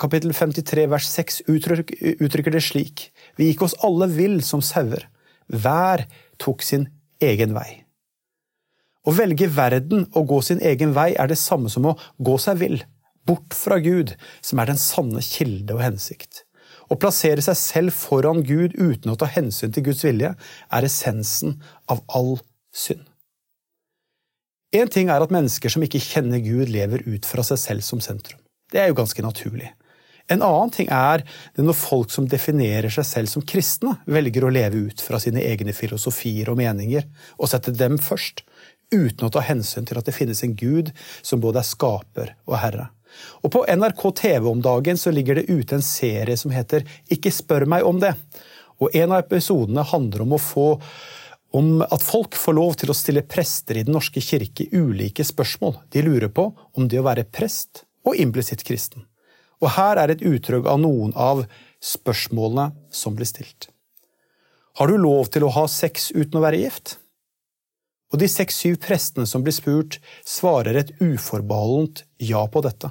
kapittel 0.00 0.34
53 0.36 0.86
vers 0.92 1.08
6 1.08 1.42
uttrykker 1.48 2.52
det 2.52 2.62
slik:" 2.62 3.10
Vi 3.36 3.48
gikk 3.50 3.62
oss 3.62 3.76
alle 3.82 4.08
vill 4.12 4.42
som 4.42 4.60
sauer. 4.62 5.08
Hver 5.48 6.06
tok 6.40 6.62
sin 6.62 6.88
egen 7.22 7.54
vei. 7.56 7.84
Å 9.04 9.12
velge 9.12 9.50
verden 9.52 10.06
og 10.16 10.30
gå 10.30 10.40
sin 10.46 10.62
egen 10.64 10.94
vei 10.96 11.12
er 11.12 11.28
det 11.28 11.40
samme 11.40 11.70
som 11.72 11.90
å 11.90 11.96
gå 12.24 12.38
seg 12.40 12.60
vill, 12.62 12.78
bort 13.28 13.56
fra 13.56 13.78
Gud, 13.84 14.14
som 14.44 14.60
er 14.60 14.72
den 14.72 14.80
sanne 14.80 15.20
kilde 15.24 15.76
og 15.76 15.84
hensikt. 15.84 16.44
Å 16.88 16.96
plassere 17.00 17.44
seg 17.44 17.56
selv 17.56 17.96
foran 17.96 18.42
Gud 18.44 18.76
uten 18.76 19.12
å 19.12 19.18
ta 19.20 19.28
hensyn 19.28 19.72
til 19.72 19.86
Guds 19.88 20.04
vilje, 20.04 20.34
er 20.36 20.88
essensen 20.88 21.58
av 21.88 22.02
all 22.12 22.38
synd. 22.74 23.04
Én 24.74 24.90
ting 24.90 25.10
er 25.12 25.22
at 25.22 25.32
mennesker 25.32 25.70
som 25.70 25.84
ikke 25.86 26.02
kjenner 26.02 26.42
Gud, 26.42 26.66
lever 26.72 27.04
ut 27.06 27.28
fra 27.28 27.44
seg 27.46 27.60
selv 27.62 27.86
som 27.86 28.00
sentrum. 28.02 28.40
Det 28.72 28.80
er 28.82 28.88
jo 28.90 28.98
ganske 28.98 29.22
naturlig. 29.22 29.68
En 30.32 30.40
annen 30.40 30.70
ting 30.72 30.88
er 30.88 31.20
det 31.56 31.64
når 31.64 31.76
folk 31.76 32.12
som 32.12 32.28
definerer 32.28 32.92
seg 32.92 33.04
selv 33.04 33.32
som 33.32 33.44
kristne, 33.44 33.98
velger 34.08 34.46
å 34.46 34.52
leve 34.52 34.86
ut 34.88 35.02
fra 35.04 35.20
sine 35.20 35.42
egne 35.44 35.74
filosofier 35.76 36.48
og 36.48 36.56
meninger, 36.60 37.04
og 37.36 37.50
sette 37.52 37.74
dem 37.76 37.98
først, 38.00 38.40
uten 38.94 39.26
å 39.26 39.32
ta 39.32 39.42
hensyn 39.44 39.84
til 39.88 39.98
at 40.00 40.08
det 40.08 40.16
finnes 40.16 40.40
en 40.46 40.54
gud 40.56 40.92
som 41.20 41.42
både 41.44 41.60
er 41.60 41.68
skaper 41.68 42.34
og 42.48 42.56
herre. 42.62 42.88
Og 43.44 43.52
På 43.52 43.62
NRK 43.68 44.02
TV 44.16 44.48
om 44.50 44.62
dagen 44.62 44.98
så 44.98 45.12
ligger 45.14 45.38
det 45.38 45.50
ute 45.50 45.76
en 45.76 45.84
serie 45.84 46.36
som 46.36 46.50
heter 46.54 46.86
Ikke 47.12 47.30
spør 47.30 47.66
meg 47.70 47.86
om 47.86 48.00
det. 48.02 48.14
Og 48.82 48.90
En 48.96 49.14
av 49.14 49.22
episodene 49.22 49.84
handler 49.86 50.24
om, 50.24 50.34
å 50.34 50.42
få, 50.42 50.68
om 51.54 51.84
at 51.84 52.02
folk 52.02 52.34
får 52.34 52.58
lov 52.58 52.74
til 52.80 52.90
å 52.90 52.96
stille 52.98 53.22
prester 53.22 53.78
i 53.78 53.86
Den 53.86 53.94
norske 53.94 54.22
kirke 54.24 54.66
ulike 54.72 55.24
spørsmål. 55.24 55.78
De 55.94 56.02
lurer 56.02 56.32
på 56.32 56.50
om 56.74 56.88
det 56.88 56.98
å 56.98 57.06
være 57.06 57.28
prest 57.30 57.84
og 58.04 58.18
implisitt 58.18 58.66
kristen. 58.66 59.06
Og 59.62 59.70
her 59.76 60.00
er 60.00 60.12
et 60.12 60.24
uttrykk 60.24 60.66
av 60.70 60.80
noen 60.82 61.14
av 61.14 61.44
spørsmålene 61.84 62.72
som 62.94 63.16
blir 63.16 63.28
stilt. 63.28 63.68
Har 64.78 64.90
du 64.90 64.98
lov 64.98 65.30
til 65.30 65.46
å 65.46 65.52
ha 65.54 65.68
sex 65.70 66.10
uten 66.14 66.40
å 66.40 66.42
være 66.42 66.64
gift? 66.64 66.96
Og 68.12 68.20
de 68.22 68.28
seks-syv 68.30 68.80
prestene 68.82 69.26
som 69.26 69.42
blir 69.42 69.54
spurt, 69.54 70.00
svarer 70.26 70.78
et 70.78 70.92
uforbeholdent 71.00 72.04
ja 72.22 72.42
på 72.50 72.62
dette. 72.64 72.90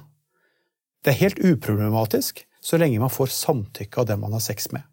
Det 1.04 1.14
er 1.14 1.22
helt 1.26 1.44
uproblematisk 1.44 2.46
så 2.64 2.80
lenge 2.80 3.02
man 3.02 3.12
får 3.12 3.32
samtykke 3.36 4.02
av 4.02 4.08
dem 4.10 4.24
man 4.24 4.36
har 4.36 4.44
sex 4.44 4.72
med. 4.72 4.84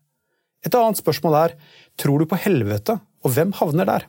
Et 0.67 0.75
annet 0.75 0.99
spørsmål 0.99 1.37
er 1.39 1.55
tror 1.99 2.21
du 2.21 2.29
på 2.29 2.39
helvete, 2.43 2.99
og 3.23 3.35
hvem 3.35 3.55
havner 3.61 3.89
der? 3.89 4.07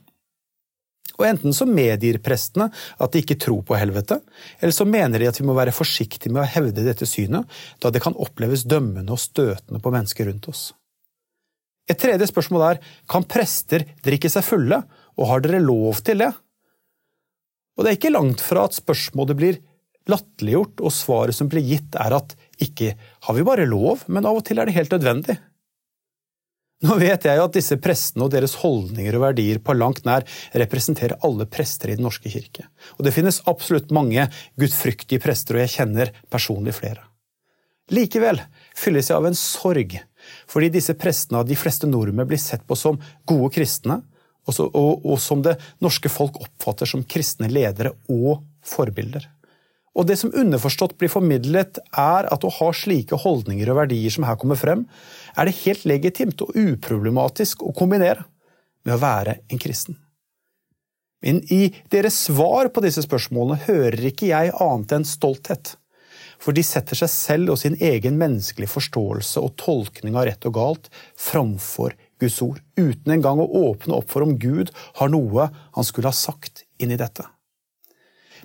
Og 1.19 1.25
enten 1.27 1.55
så 1.55 1.67
medgir 1.67 2.19
prestene 2.23 2.69
at 2.71 3.13
de 3.13 3.21
ikke 3.23 3.39
tror 3.41 3.63
på 3.67 3.77
helvete, 3.79 4.19
eller 4.59 4.75
så 4.75 4.87
mener 4.87 5.21
de 5.21 5.29
at 5.29 5.39
vi 5.39 5.47
må 5.47 5.55
være 5.57 5.75
forsiktige 5.75 6.31
med 6.33 6.43
å 6.45 6.51
hevde 6.53 6.85
dette 6.85 7.07
synet, 7.09 7.49
da 7.83 7.91
det 7.91 8.03
kan 8.03 8.17
oppleves 8.17 8.65
dømmende 8.69 9.15
og 9.15 9.21
støtende 9.21 9.81
på 9.83 9.93
mennesker 9.93 10.29
rundt 10.31 10.47
oss. 10.51 10.69
Et 11.89 11.99
tredje 11.99 12.29
spørsmål 12.29 12.63
er 12.69 12.79
kan 13.09 13.25
prester 13.27 13.83
drikke 14.05 14.31
seg 14.31 14.45
fulle, 14.47 14.79
og 15.19 15.27
har 15.27 15.43
dere 15.43 15.59
lov 15.63 15.99
til 16.05 16.23
det? 16.23 16.31
Og 17.75 17.83
det 17.83 17.91
er 17.91 17.99
ikke 17.99 18.13
langt 18.13 18.41
fra 18.43 18.65
at 18.67 18.77
spørsmålet 18.77 19.37
blir 19.37 19.59
latterliggjort, 20.09 20.81
og 20.81 20.93
svaret 20.95 21.37
som 21.37 21.49
blir 21.51 21.65
gitt 21.65 21.95
er 21.99 22.15
at 22.17 22.35
ikke 22.61 22.93
har 23.27 23.37
vi 23.37 23.45
bare 23.45 23.67
lov, 23.69 24.05
men 24.07 24.25
av 24.27 24.39
og 24.39 24.45
til 24.47 24.61
er 24.61 24.69
det 24.69 24.77
helt 24.77 24.93
nødvendig. 24.95 25.37
Nå 26.81 26.95
vet 26.97 27.27
jeg 27.27 27.37
at 27.37 27.53
disse 27.53 27.77
prestene 27.77 28.25
og 28.25 28.31
deres 28.33 28.55
holdninger 28.63 29.13
og 29.17 29.21
verdier 29.27 29.59
på 29.61 29.75
langt 29.77 30.01
nær 30.07 30.25
representerer 30.57 31.19
alle 31.27 31.45
prester 31.45 31.91
i 31.91 31.97
Den 31.99 32.07
norske 32.07 32.31
kirke. 32.33 32.65
Og 32.97 33.05
det 33.05 33.13
finnes 33.13 33.41
absolutt 33.49 33.93
mange 33.93 34.25
gudfryktige 34.57 35.21
prester, 35.21 35.59
og 35.59 35.65
jeg 35.65 35.75
kjenner 35.75 36.13
personlig 36.33 36.73
flere. 36.79 37.05
Likevel 37.91 38.39
fylles 38.77 39.11
jeg 39.11 39.19
av 39.19 39.27
en 39.27 39.37
sorg, 39.37 39.97
fordi 40.49 40.71
disse 40.73 40.95
prestene 40.97 41.41
av 41.41 41.49
de 41.49 41.57
fleste 41.59 41.89
nordmenn 41.89 42.29
blir 42.29 42.41
sett 42.41 42.63
på 42.65 42.77
som 42.79 42.97
gode 43.29 43.51
kristne, 43.53 43.99
og 44.49 45.19
som 45.21 45.43
det 45.45 45.57
norske 45.85 46.09
folk 46.09 46.39
oppfatter 46.41 46.89
som 46.89 47.05
kristne 47.05 47.51
ledere 47.51 47.93
og 48.09 48.41
forbilder. 48.65 49.27
Og 49.91 50.07
det 50.07 50.15
som 50.21 50.31
underforstått 50.31 50.95
blir 50.99 51.11
formidlet, 51.11 51.81
er 51.99 52.27
at 52.31 52.45
å 52.47 52.53
ha 52.61 52.69
slike 52.75 53.19
holdninger 53.25 53.71
og 53.71 53.81
verdier 53.81 54.13
som 54.13 54.23
her 54.27 54.37
kommer 54.39 54.59
frem, 54.59 54.85
er 55.35 55.47
det 55.49 55.57
helt 55.65 55.83
legitimt 55.89 56.43
og 56.45 56.55
uproblematisk 56.55 57.65
å 57.67 57.73
kombinere 57.75 58.23
med 58.87 58.95
å 58.95 59.01
være 59.01 59.41
en 59.51 59.61
kristen. 59.61 59.99
Men 61.21 61.43
i 61.53 61.67
deres 61.93 62.17
svar 62.27 62.71
på 62.73 62.81
disse 62.81 63.03
spørsmålene 63.05 63.67
hører 63.67 64.07
ikke 64.09 64.31
jeg 64.31 64.55
annet 64.63 64.95
enn 64.95 65.05
stolthet. 65.05 65.75
For 66.41 66.57
de 66.57 66.63
setter 66.65 66.97
seg 66.97 67.11
selv 67.13 67.53
og 67.53 67.59
sin 67.61 67.75
egen 67.77 68.17
menneskelige 68.17 68.71
forståelse 68.71 69.43
og 69.43 69.53
tolkning 69.61 70.17
av 70.17 70.25
rett 70.31 70.47
og 70.49 70.55
galt 70.57 70.89
framfor 71.19 71.93
Guds 72.21 72.39
ord, 72.45 72.63
uten 72.77 73.13
engang 73.13 73.41
å 73.41 73.49
åpne 73.67 73.99
opp 73.99 74.09
for 74.13 74.25
om 74.25 74.33
Gud 74.41 74.73
har 74.97 75.13
noe 75.13 75.51
han 75.53 75.85
skulle 75.85 76.09
ha 76.09 76.17
sagt 76.17 76.65
inn 76.81 76.93
i 76.93 76.97
dette. 76.97 77.27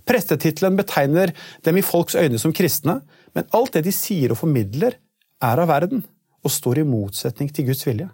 Prestetittelen 0.05 0.77
betegner 0.77 1.33
dem 1.65 1.81
i 1.81 1.85
folks 1.87 2.19
øyne 2.19 2.39
som 2.43 2.55
kristne, 2.57 3.01
men 3.35 3.49
alt 3.57 3.79
det 3.79 3.87
de 3.87 3.95
sier 3.95 4.35
og 4.35 4.43
formidler, 4.43 4.99
er 5.45 5.61
av 5.61 5.69
verden 5.69 6.05
og 6.45 6.53
står 6.53 6.81
i 6.81 6.89
motsetning 6.89 7.51
til 7.53 7.69
Guds 7.71 7.85
vilje. 7.87 8.09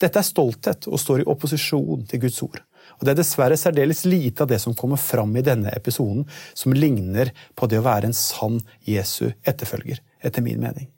Dette 0.00 0.20
er 0.20 0.28
stolthet 0.28 0.86
og 0.90 1.00
står 1.00 1.22
i 1.22 1.28
opposisjon 1.32 2.04
til 2.08 2.20
Guds 2.26 2.42
ord. 2.44 2.58
Og 2.98 3.04
Det 3.04 3.12
er 3.12 3.18
dessverre 3.18 3.56
særdeles 3.56 4.04
lite 4.04 4.44
av 4.44 4.50
det 4.50 4.60
som 4.60 4.74
kommer 4.76 5.00
fram 5.00 5.32
i 5.36 5.44
denne 5.44 5.72
episoden, 5.72 6.26
som 6.54 6.72
ligner 6.76 7.32
på 7.56 7.68
det 7.68 7.80
å 7.80 7.86
være 7.86 8.10
en 8.10 8.16
sann 8.16 8.60
Jesu 8.84 9.32
etterfølger, 9.44 10.02
etter 10.20 10.44
min 10.44 10.60
mening. 10.60 10.90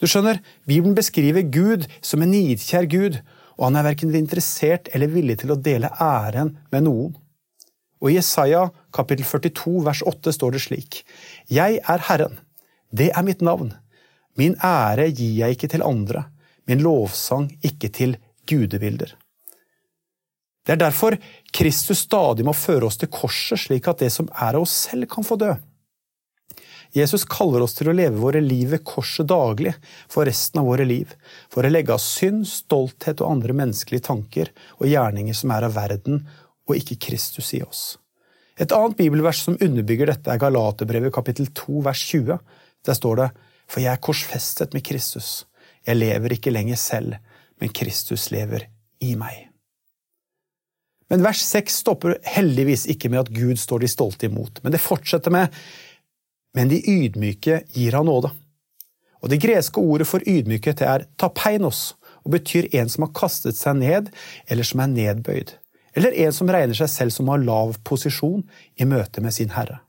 Du 0.00 0.06
skjønner, 0.06 0.42
Bibelen 0.68 0.94
beskriver 0.94 1.42
Gud 1.42 1.86
som 2.04 2.22
en 2.22 2.30
nidkjær 2.30 2.86
Gud, 2.92 3.20
og 3.56 3.70
han 3.70 3.78
er 3.80 3.86
verken 3.88 4.14
interessert 4.14 4.90
eller 4.94 5.10
villig 5.10 5.40
til 5.40 5.54
å 5.54 5.60
dele 5.60 5.90
æren 6.00 6.58
med 6.70 6.84
noen. 6.84 7.14
Og 8.06 8.12
I 8.12 8.20
Jesaja 8.20 8.68
kapittel 8.94 9.26
42 9.26 9.80
vers 9.82 10.00
8 10.06 10.32
står 10.36 10.54
det 10.54 10.62
slik.: 10.62 11.02
Jeg 11.50 11.80
er 11.82 12.04
Herren, 12.06 12.38
det 12.94 13.10
er 13.10 13.26
mitt 13.26 13.42
navn. 13.42 13.72
Min 14.38 14.54
ære 14.62 15.08
gir 15.10 15.34
jeg 15.40 15.56
ikke 15.56 15.72
til 15.72 15.82
andre, 15.82 16.28
min 16.70 16.84
lovsang 16.86 17.50
ikke 17.66 17.90
til 17.90 18.14
gudebilder. 18.46 19.16
Det 20.62 20.76
er 20.76 20.82
derfor 20.84 21.16
Kristus 21.50 22.04
stadig 22.06 22.46
må 22.46 22.54
føre 22.54 22.86
oss 22.86 22.98
til 23.00 23.10
korset, 23.10 23.58
slik 23.58 23.88
at 23.88 23.98
det 23.98 24.12
som 24.12 24.30
er 24.30 24.54
av 24.54 24.62
oss 24.62 24.86
selv, 24.86 25.08
kan 25.10 25.26
få 25.26 25.38
dø. 25.42 25.56
Jesus 26.94 27.26
kaller 27.26 27.64
oss 27.64 27.74
til 27.74 27.90
å 27.90 27.94
leve 27.96 28.22
våre 28.22 28.40
liv 28.40 28.70
ved 28.70 28.84
korset 28.86 29.26
daglig 29.26 29.74
for 30.06 30.26
resten 30.30 30.62
av 30.62 30.70
våre 30.70 30.86
liv, 30.86 31.10
for 31.50 31.66
å 31.66 31.70
legge 31.70 31.94
av 31.94 32.02
synd, 32.02 32.46
stolthet 32.46 33.18
og 33.20 33.34
andre 33.34 33.56
menneskelige 33.56 34.06
tanker 34.06 34.54
og 34.78 34.86
gjerninger 34.86 35.34
som 35.34 35.50
er 35.54 35.66
av 35.66 35.74
verden 35.74 36.22
og 36.66 36.76
ikke 36.78 36.98
Kristus 37.08 37.52
i 37.56 37.62
oss. 37.64 37.96
Et 38.56 38.72
annet 38.72 38.96
bibelvers 38.96 39.42
som 39.44 39.58
underbygger 39.60 40.10
dette, 40.10 40.30
er 40.32 40.40
Galaterbrevet 40.40 41.12
kapittel 41.12 41.50
2 41.52 41.82
vers 41.84 42.00
20. 42.08 42.38
Der 42.86 42.96
står 42.96 43.20
det 43.20 43.28
For 43.66 43.82
jeg 43.82 43.92
er 43.92 44.02
korsfestet 44.02 44.74
med 44.74 44.84
Kristus. 44.86 45.44
Jeg 45.86 45.98
lever 45.98 46.36
ikke 46.36 46.54
lenger 46.54 46.78
selv, 46.78 47.16
men 47.60 47.72
Kristus 47.74 48.30
lever 48.30 48.68
i 49.02 49.14
meg. 49.18 49.48
Men 51.10 51.22
vers 51.22 51.42
6 51.46 51.82
stopper 51.82 52.16
heldigvis 52.26 52.86
ikke 52.90 53.10
med 53.10 53.24
at 53.24 53.34
Gud 53.34 53.58
står 53.58 53.82
de 53.82 53.90
stolte 53.90 54.26
imot, 54.26 54.62
men 54.62 54.72
det 54.74 54.82
fortsetter 54.82 55.30
med 55.30 55.54
Men 56.56 56.68
de 56.68 56.80
ydmyke 56.80 57.60
gir 57.74 57.92
han 57.92 58.06
nåde. 58.06 58.30
Og 59.20 59.28
Det 59.28 59.42
greske 59.42 59.80
ordet 59.80 60.06
for 60.06 60.22
ydmykhet 60.24 60.80
er 60.80 61.04
tapeinos, 61.18 61.94
og 62.24 62.32
betyr 62.32 62.68
en 62.72 62.88
som 62.88 63.04
har 63.04 63.12
kastet 63.12 63.56
seg 63.56 63.76
ned, 63.76 64.08
eller 64.48 64.64
som 64.64 64.80
er 64.80 64.86
nedbøyd 64.86 65.52
eller 65.96 66.14
en 66.26 66.34
som 66.36 66.50
regner 66.52 66.76
seg 66.76 66.90
selv 66.92 67.14
som 67.14 67.32
har 67.32 67.42
lav 67.42 67.78
posisjon 67.88 68.44
i 68.76 68.88
møte 68.88 69.24
med 69.24 69.34
sin 69.34 69.54
herre. 69.56 69.80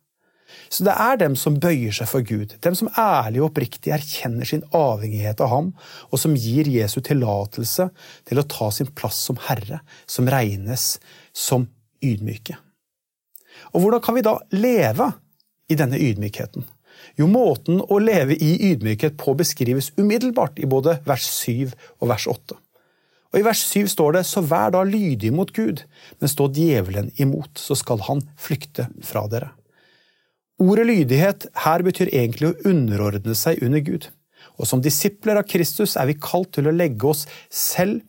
Så 0.72 0.84
det 0.88 0.94
er 1.00 1.20
dem 1.20 1.36
som 1.40 1.60
bøyer 1.62 1.96
seg 1.96 2.10
for 2.10 2.24
Gud, 2.28 2.56
dem 2.64 2.76
som 2.76 2.90
ærlig 3.00 3.42
og 3.42 3.50
oppriktig 3.50 3.92
erkjenner 3.96 4.48
sin 4.48 4.64
avhengighet 4.76 5.42
av 5.44 5.52
ham, 5.52 5.70
og 6.12 6.20
som 6.20 6.36
gir 6.36 6.68
Jesu 6.72 7.00
tillatelse 7.04 7.90
til 8.28 8.42
å 8.42 8.48
ta 8.48 8.70
sin 8.74 8.90
plass 8.96 9.20
som 9.30 9.40
herre, 9.48 9.82
som 10.08 10.28
regnes 10.32 10.98
som 11.36 11.68
ydmyke. 12.04 12.58
Og 13.74 13.84
hvordan 13.84 14.04
kan 14.04 14.18
vi 14.18 14.26
da 14.26 14.38
leve 14.56 15.12
i 15.72 15.78
denne 15.80 16.00
ydmykheten? 16.00 16.66
Jo, 17.18 17.28
måten 17.30 17.80
å 17.82 18.00
leve 18.02 18.36
i 18.36 18.72
ydmykhet 18.72 19.18
på 19.22 19.36
beskrives 19.38 19.92
umiddelbart 19.98 20.60
i 20.62 20.70
både 20.70 20.98
vers 21.08 21.28
7 21.30 21.74
og 22.02 22.10
vers 22.12 22.28
8. 22.30 22.58
Og 23.34 23.40
I 23.42 23.46
vers 23.46 23.62
7 23.68 23.90
står 23.92 24.18
det 24.18 24.26
så 24.30 24.44
vær 24.46 24.72
da 24.76 24.84
lydig 24.88 25.34
mot 25.36 25.52
Gud, 25.56 25.84
men 26.20 26.32
stå 26.32 26.48
djevelen 26.56 27.10
imot, 27.20 27.60
så 27.60 27.76
skal 27.76 28.04
han 28.08 28.24
flykte 28.40 28.88
fra 29.04 29.26
dere. 29.32 29.52
Ordet 30.58 30.88
lydighet 30.90 31.50
her 31.66 31.84
betyr 31.86 32.10
egentlig 32.10 32.50
å 32.50 32.70
underordne 32.70 33.36
seg 33.38 33.62
under 33.66 33.84
Gud. 33.86 34.08
Og 34.58 34.66
som 34.70 34.82
disipler 34.82 35.38
av 35.38 35.46
Kristus 35.50 35.94
er 36.00 36.08
vi 36.10 36.18
kalt 36.18 36.56
til 36.56 36.70
å 36.70 36.74
legge 36.74 37.12
oss 37.12 37.28
selv, 37.54 38.02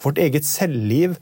vårt 0.00 0.20
eget 0.22 0.46
selvliv, 0.48 1.18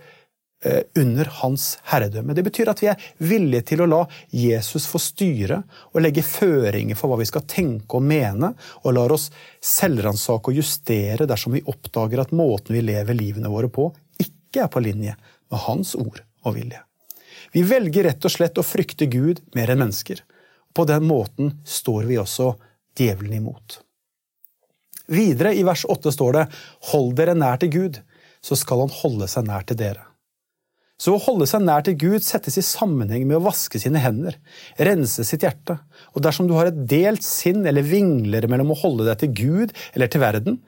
under 0.98 1.28
hans 1.38 1.78
herredømme. 1.86 2.34
Det 2.34 2.42
betyr 2.42 2.70
at 2.72 2.80
vi 2.82 2.88
er 2.90 3.04
villige 3.22 3.62
til 3.70 3.84
å 3.84 3.86
la 3.86 4.00
Jesus 4.34 4.88
få 4.90 4.98
styre 4.98 5.60
og 5.92 6.00
legge 6.02 6.24
føringer 6.26 6.98
for 6.98 7.12
hva 7.12 7.20
vi 7.20 7.28
skal 7.30 7.46
tenke 7.46 8.00
og 8.00 8.02
mene, 8.02 8.50
og 8.82 8.96
lar 8.96 9.14
oss 9.14 9.28
selvransake 9.62 10.50
og 10.50 10.58
justere 10.58 11.28
dersom 11.30 11.54
vi 11.54 11.62
oppdager 11.62 12.24
at 12.24 12.34
måten 12.34 12.74
vi 12.74 12.82
lever 12.88 13.18
livene 13.18 13.52
våre 13.52 13.70
på, 13.70 13.86
ikke 14.18 14.64
er 14.64 14.72
på 14.72 14.82
linje 14.82 15.14
med 15.14 15.64
hans 15.68 15.94
ord 15.94 16.24
og 16.42 16.56
vilje. 16.58 16.82
Vi 17.52 17.62
velger 17.62 18.08
rett 18.10 18.26
og 18.26 18.34
slett 18.34 18.58
å 18.58 18.66
frykte 18.66 19.06
Gud 19.06 19.40
mer 19.54 19.70
enn 19.70 19.84
mennesker. 19.84 20.24
På 20.74 20.84
den 20.88 21.06
måten 21.08 21.54
står 21.66 22.10
vi 22.10 22.18
også 22.20 22.52
djevelen 22.98 23.38
imot. 23.38 23.80
Videre 25.08 25.54
i 25.56 25.62
vers 25.64 25.86
8 25.88 26.12
står 26.12 26.32
det:" 26.36 26.46
Hold 26.90 27.14
dere 27.16 27.34
nær 27.34 27.56
til 27.62 27.72
Gud, 27.72 28.02
så 28.44 28.56
skal 28.56 28.84
han 28.84 28.92
holde 28.92 29.28
seg 29.30 29.46
nær 29.48 29.64
til 29.64 29.78
dere. 29.80 30.07
Så 30.98 31.14
å 31.14 31.20
holde 31.22 31.46
seg 31.46 31.62
nær 31.62 31.84
til 31.86 31.94
Gud 31.94 32.24
settes 32.26 32.56
i 32.58 32.64
sammenheng 32.66 33.22
med 33.28 33.38
å 33.38 33.44
vaske 33.44 33.78
sine 33.78 34.00
hender, 34.02 34.34
rense 34.82 35.22
sitt 35.22 35.44
hjerte. 35.46 35.76
Og 36.18 36.24
dersom 36.26 36.48
du 36.48 36.56
har 36.56 36.72
et 36.72 36.80
delt 36.90 37.22
sinn 37.22 37.62
eller 37.70 37.86
vingler 37.86 38.48
mellom 38.50 38.72
å 38.74 38.78
holde 38.80 39.06
deg 39.06 39.20
til 39.20 39.36
Gud 39.38 39.76
eller 39.92 40.10
til 40.10 40.24
verden, 40.24 40.58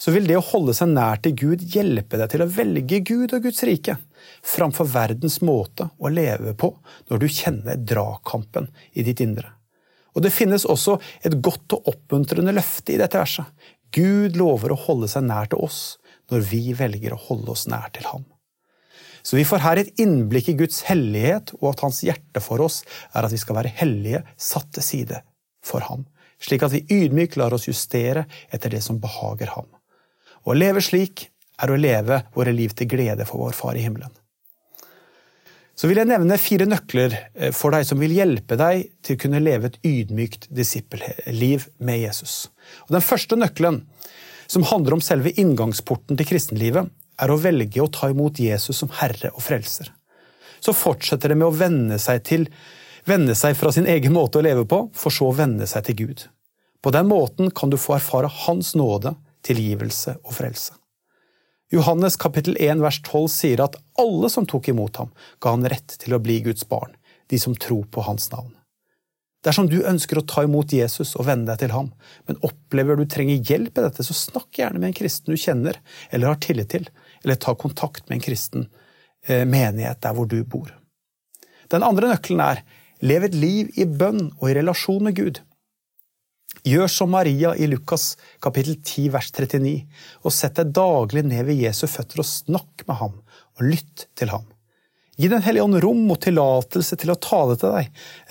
så 0.00 0.14
vil 0.14 0.30
det 0.30 0.38
å 0.38 0.46
holde 0.46 0.76
seg 0.78 0.94
nær 0.94 1.18
til 1.24 1.34
Gud 1.42 1.66
hjelpe 1.74 2.22
deg 2.22 2.30
til 2.30 2.46
å 2.46 2.48
velge 2.54 3.02
Gud 3.02 3.34
og 3.34 3.42
Guds 3.48 3.66
rike, 3.66 3.98
framfor 4.46 4.86
verdens 4.94 5.40
måte 5.42 5.90
å 5.98 6.14
leve 6.14 6.54
på 6.54 6.70
når 7.10 7.20
du 7.20 7.26
kjenner 7.26 7.82
dragkampen 7.82 8.70
i 8.94 9.04
ditt 9.10 9.20
indre. 9.26 9.56
Og 10.14 10.22
Det 10.22 10.34
finnes 10.34 10.64
også 10.66 11.00
et 11.26 11.34
godt 11.42 11.74
og 11.74 11.90
oppmuntrende 11.90 12.54
løfte 12.54 12.94
i 12.94 13.02
dette 13.02 13.18
verset. 13.18 13.46
Gud 13.90 14.38
lover 14.38 14.70
å 14.70 14.84
holde 14.86 15.10
seg 15.10 15.26
nær 15.26 15.50
til 15.50 15.66
oss 15.66 15.98
når 16.30 16.46
vi 16.46 16.68
velger 16.78 17.14
å 17.14 17.24
holde 17.26 17.58
oss 17.58 17.66
nær 17.70 17.90
til 17.94 18.06
ham. 18.06 18.24
Så 19.22 19.36
vi 19.36 19.46
får 19.46 19.64
her 19.64 19.80
et 19.80 20.00
innblikk 20.00 20.52
i 20.52 20.56
Guds 20.60 20.82
hellighet, 20.88 21.54
og 21.60 21.72
at 21.72 21.84
hans 21.84 22.00
hjerte 22.06 22.42
for 22.44 22.62
oss 22.64 22.80
er 23.12 23.26
at 23.26 23.34
vi 23.34 23.40
skal 23.40 23.58
være 23.58 23.74
hellige, 23.80 24.22
satt 24.40 24.70
til 24.76 24.86
side 24.86 25.20
for 25.64 25.84
ham, 25.84 26.06
slik 26.40 26.64
at 26.64 26.72
vi 26.72 26.86
ydmykt 26.88 27.36
lar 27.40 27.54
oss 27.56 27.68
justere 27.68 28.24
etter 28.50 28.72
det 28.72 28.80
som 28.84 29.00
behager 29.02 29.52
ham. 29.56 29.68
Å 30.48 30.56
leve 30.56 30.80
slik 30.84 31.28
er 31.60 31.72
å 31.72 31.76
leve 31.76 32.22
våre 32.34 32.54
liv 32.56 32.72
til 32.76 32.88
glede 32.88 33.26
for 33.28 33.44
vår 33.44 33.56
Far 33.56 33.76
i 33.76 33.84
himmelen. 33.84 34.12
Så 35.76 35.88
vil 35.88 35.96
jeg 35.96 36.10
nevne 36.10 36.36
fire 36.36 36.66
nøkler 36.68 37.14
eh, 37.16 37.52
for 37.56 37.72
deg 37.72 37.86
som 37.88 38.00
vil 38.02 38.12
hjelpe 38.12 38.56
deg 38.60 38.90
til 39.04 39.16
å 39.16 39.20
kunne 39.22 39.40
leve 39.40 39.70
et 39.70 39.78
ydmykt 39.86 40.50
disippelliv 40.52 41.70
med 41.80 42.02
Jesus. 42.02 42.50
Og 42.88 42.98
den 42.98 43.04
første 43.04 43.38
nøkkelen, 43.40 43.80
som 44.50 44.66
handler 44.68 44.98
om 44.98 45.04
selve 45.04 45.32
inngangsporten 45.40 46.18
til 46.18 46.28
kristenlivet, 46.28 46.90
er 47.20 47.30
å 47.30 47.38
velge 47.40 47.82
å 47.82 47.90
ta 47.92 48.10
imot 48.10 48.40
Jesus 48.40 48.82
som 48.82 48.92
Herre 49.00 49.32
og 49.34 49.42
Frelser. 49.44 49.92
Så 50.60 50.74
fortsetter 50.76 51.32
det 51.32 51.38
med 51.40 51.48
å 51.48 51.56
vende 51.56 51.98
seg, 52.02 52.22
til, 52.26 52.46
vende 53.08 53.36
seg 53.38 53.56
fra 53.56 53.72
sin 53.72 53.88
egen 53.88 54.12
måte 54.16 54.40
å 54.40 54.44
leve 54.44 54.66
på, 54.68 54.82
for 54.96 55.14
så 55.14 55.30
å 55.30 55.36
vende 55.36 55.68
seg 55.70 55.86
til 55.88 55.98
Gud. 56.02 56.26
På 56.80 56.92
den 56.94 57.08
måten 57.08 57.50
kan 57.52 57.72
du 57.72 57.78
få 57.80 57.96
erfare 57.98 58.30
Hans 58.44 58.74
nåde, 58.76 59.14
tilgivelse 59.44 60.18
og 60.20 60.36
frelse. 60.36 60.76
Johannes 61.70 62.16
kapittel 62.18 62.56
1 62.58 62.80
vers 62.82 62.98
12 63.06 63.26
sier 63.30 63.60
at 63.62 63.76
alle 64.00 64.28
som 64.32 64.46
tok 64.48 64.72
imot 64.72 64.96
ham, 64.98 65.12
ga 65.38 65.52
han 65.54 65.68
rett 65.70 65.94
til 66.02 66.16
å 66.16 66.22
bli 66.22 66.40
Guds 66.42 66.66
barn, 66.68 66.96
de 67.30 67.38
som 67.38 67.54
tror 67.54 67.84
på 67.94 68.02
hans 68.08 68.26
navn. 68.32 68.50
Dersom 69.46 69.70
du 69.70 69.78
ønsker 69.88 70.18
å 70.20 70.24
ta 70.28 70.42
imot 70.44 70.74
Jesus 70.74 71.14
og 71.14 71.24
venne 71.28 71.46
deg 71.48 71.62
til 71.62 71.72
ham, 71.72 71.92
men 72.28 72.40
opplever 72.44 72.98
du 72.98 73.06
trenger 73.08 73.38
hjelp 73.38 73.78
i 73.78 73.84
dette, 73.86 74.04
så 74.04 74.16
snakk 74.16 74.58
gjerne 74.58 74.82
med 74.82 74.90
en 74.90 74.98
kristen 74.98 75.32
du 75.32 75.40
kjenner 75.40 75.78
eller 76.10 76.34
har 76.34 76.42
tillit 76.44 76.72
til, 76.74 76.90
eller 77.24 77.40
ta 77.40 77.54
kontakt 77.54 78.08
med 78.08 78.18
en 78.18 78.24
kristen 78.24 78.66
eh, 79.26 79.44
menighet 79.44 80.00
der 80.04 80.16
hvor 80.16 80.28
du 80.30 80.40
bor. 80.44 80.70
Den 81.70 81.86
andre 81.86 82.10
nøkkelen 82.10 82.42
er 82.44 82.64
lev 83.06 83.28
et 83.28 83.36
liv 83.36 83.70
i 83.78 83.86
bønn 83.86 84.30
og 84.40 84.50
i 84.50 84.56
relasjon 84.58 85.04
med 85.06 85.16
Gud. 85.18 85.40
Gjør 86.66 86.90
som 86.90 87.12
Maria 87.14 87.54
i 87.56 87.68
Lukas 87.70 88.16
kapittel 88.42 88.76
10 88.82 89.12
vers 89.14 89.30
39, 89.32 89.74
og 90.26 90.34
sett 90.34 90.58
deg 90.58 90.72
daglig 90.76 91.22
ned 91.24 91.46
ved 91.48 91.62
Jesu 91.62 91.86
føtter 91.88 92.20
og 92.20 92.28
snakk 92.28 92.84
med 92.88 92.98
ham, 93.00 93.14
og 93.56 93.62
lytt 93.64 94.08
til 94.18 94.32
ham. 94.34 94.44
Gi 95.20 95.28
Den 95.28 95.44
hellige 95.44 95.64
ånd 95.66 95.78
rom 95.84 96.06
og 96.12 96.20
tillatelse 96.24 96.96
til 96.96 97.12
å 97.12 97.18
tale 97.20 97.56
til 97.60 97.74
deg. 97.76 97.88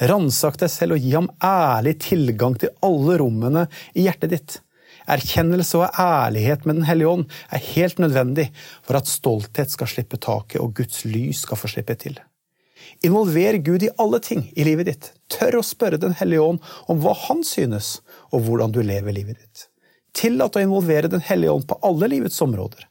Ransak 0.09 0.57
deg 0.57 0.71
selv 0.73 0.97
og 0.97 1.03
gi 1.05 1.11
ham 1.13 1.29
ærlig 1.45 1.99
tilgang 2.01 2.57
til 2.57 2.73
alle 2.85 3.19
rommene 3.21 3.67
i 3.93 4.07
hjertet 4.07 4.33
ditt. 4.33 4.55
Erkjennelse 5.09 5.79
og 5.79 5.99
ærlighet 5.99 6.65
med 6.65 6.81
Den 6.81 6.89
hellige 6.89 7.13
ånd 7.13 7.29
er 7.51 7.67
helt 7.73 7.99
nødvendig 7.99 8.49
for 8.85 8.99
at 8.99 9.09
stolthet 9.09 9.71
skal 9.73 9.89
slippe 9.89 10.19
taket 10.21 10.61
og 10.61 10.75
Guds 10.77 11.05
lys 11.05 11.45
skal 11.45 11.57
få 11.57 11.71
slippe 11.71 11.95
til. 11.99 12.19
Involver 13.05 13.57
Gud 13.63 13.83
i 13.83 13.91
alle 13.97 14.19
ting 14.23 14.45
i 14.55 14.65
livet 14.67 14.89
ditt. 14.89 15.09
Tør 15.31 15.59
å 15.59 15.65
spørre 15.65 15.99
Den 16.01 16.15
hellige 16.19 16.45
ånd 16.45 16.61
om 16.87 17.01
hva 17.01 17.15
han 17.27 17.43
synes, 17.47 17.99
og 18.31 18.45
hvordan 18.45 18.73
du 18.75 18.81
lever 18.83 19.15
livet 19.15 19.39
ditt. 19.39 19.65
Tillat 20.13 20.55
å 20.55 20.63
involvere 20.63 21.11
Den 21.11 21.23
hellige 21.23 21.57
ånd 21.57 21.67
på 21.69 21.79
alle 21.85 22.09
livets 22.11 22.41
områder. 22.41 22.85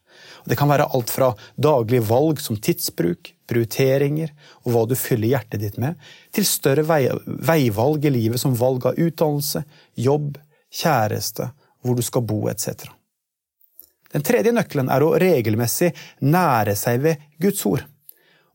Det 0.48 0.56
kan 0.56 0.70
være 0.70 0.88
alt 0.96 1.10
fra 1.12 1.32
daglige 1.60 2.06
valg 2.08 2.40
som 2.40 2.56
tidsbruk, 2.56 3.34
prioriteringer 3.48 4.32
og 4.64 4.72
hva 4.72 4.84
du 4.88 4.94
fyller 4.96 5.34
hjertet 5.34 5.62
ditt 5.62 5.78
med, 5.80 5.98
til 6.32 6.46
større 6.48 6.84
veivalg 6.86 8.04
i 8.04 8.12
livet 8.14 8.40
som 8.40 8.56
valg 8.56 8.86
av 8.88 8.98
utdannelse, 9.00 9.64
jobb, 9.98 10.38
kjæreste, 10.72 11.50
hvor 11.84 11.98
du 11.98 12.02
skal 12.04 12.24
bo 12.26 12.46
etc. 12.50 12.88
Den 14.12 14.24
tredje 14.24 14.54
nøkkelen 14.56 14.90
er 14.92 15.04
å 15.04 15.14
regelmessig 15.20 15.92
nære 16.24 16.74
seg 16.78 17.02
ved 17.04 17.24
Guds 17.42 17.64
ord. 17.68 17.84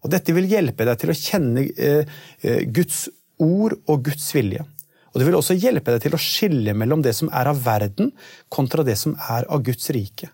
Og 0.03 0.11
Dette 0.11 0.35
vil 0.35 0.49
hjelpe 0.49 0.85
deg 0.87 0.99
til 0.99 1.13
å 1.13 1.17
kjenne 1.17 1.65
eh, 1.77 2.15
eh, 2.43 2.63
Guds 2.73 3.05
ord 3.41 3.77
og 3.87 4.03
Guds 4.09 4.25
vilje. 4.35 4.65
Og 5.13 5.19
Det 5.21 5.27
vil 5.27 5.37
også 5.37 5.57
hjelpe 5.59 5.93
deg 5.93 6.07
til 6.07 6.17
å 6.17 6.21
skille 6.21 6.73
mellom 6.75 7.03
det 7.05 7.13
som 7.15 7.29
er 7.29 7.51
av 7.51 7.61
verden, 7.63 8.11
kontra 8.49 8.83
det 8.83 8.97
som 8.99 9.13
er 9.29 9.45
av 9.45 9.61
Guds 9.65 9.91
rike. 9.93 10.31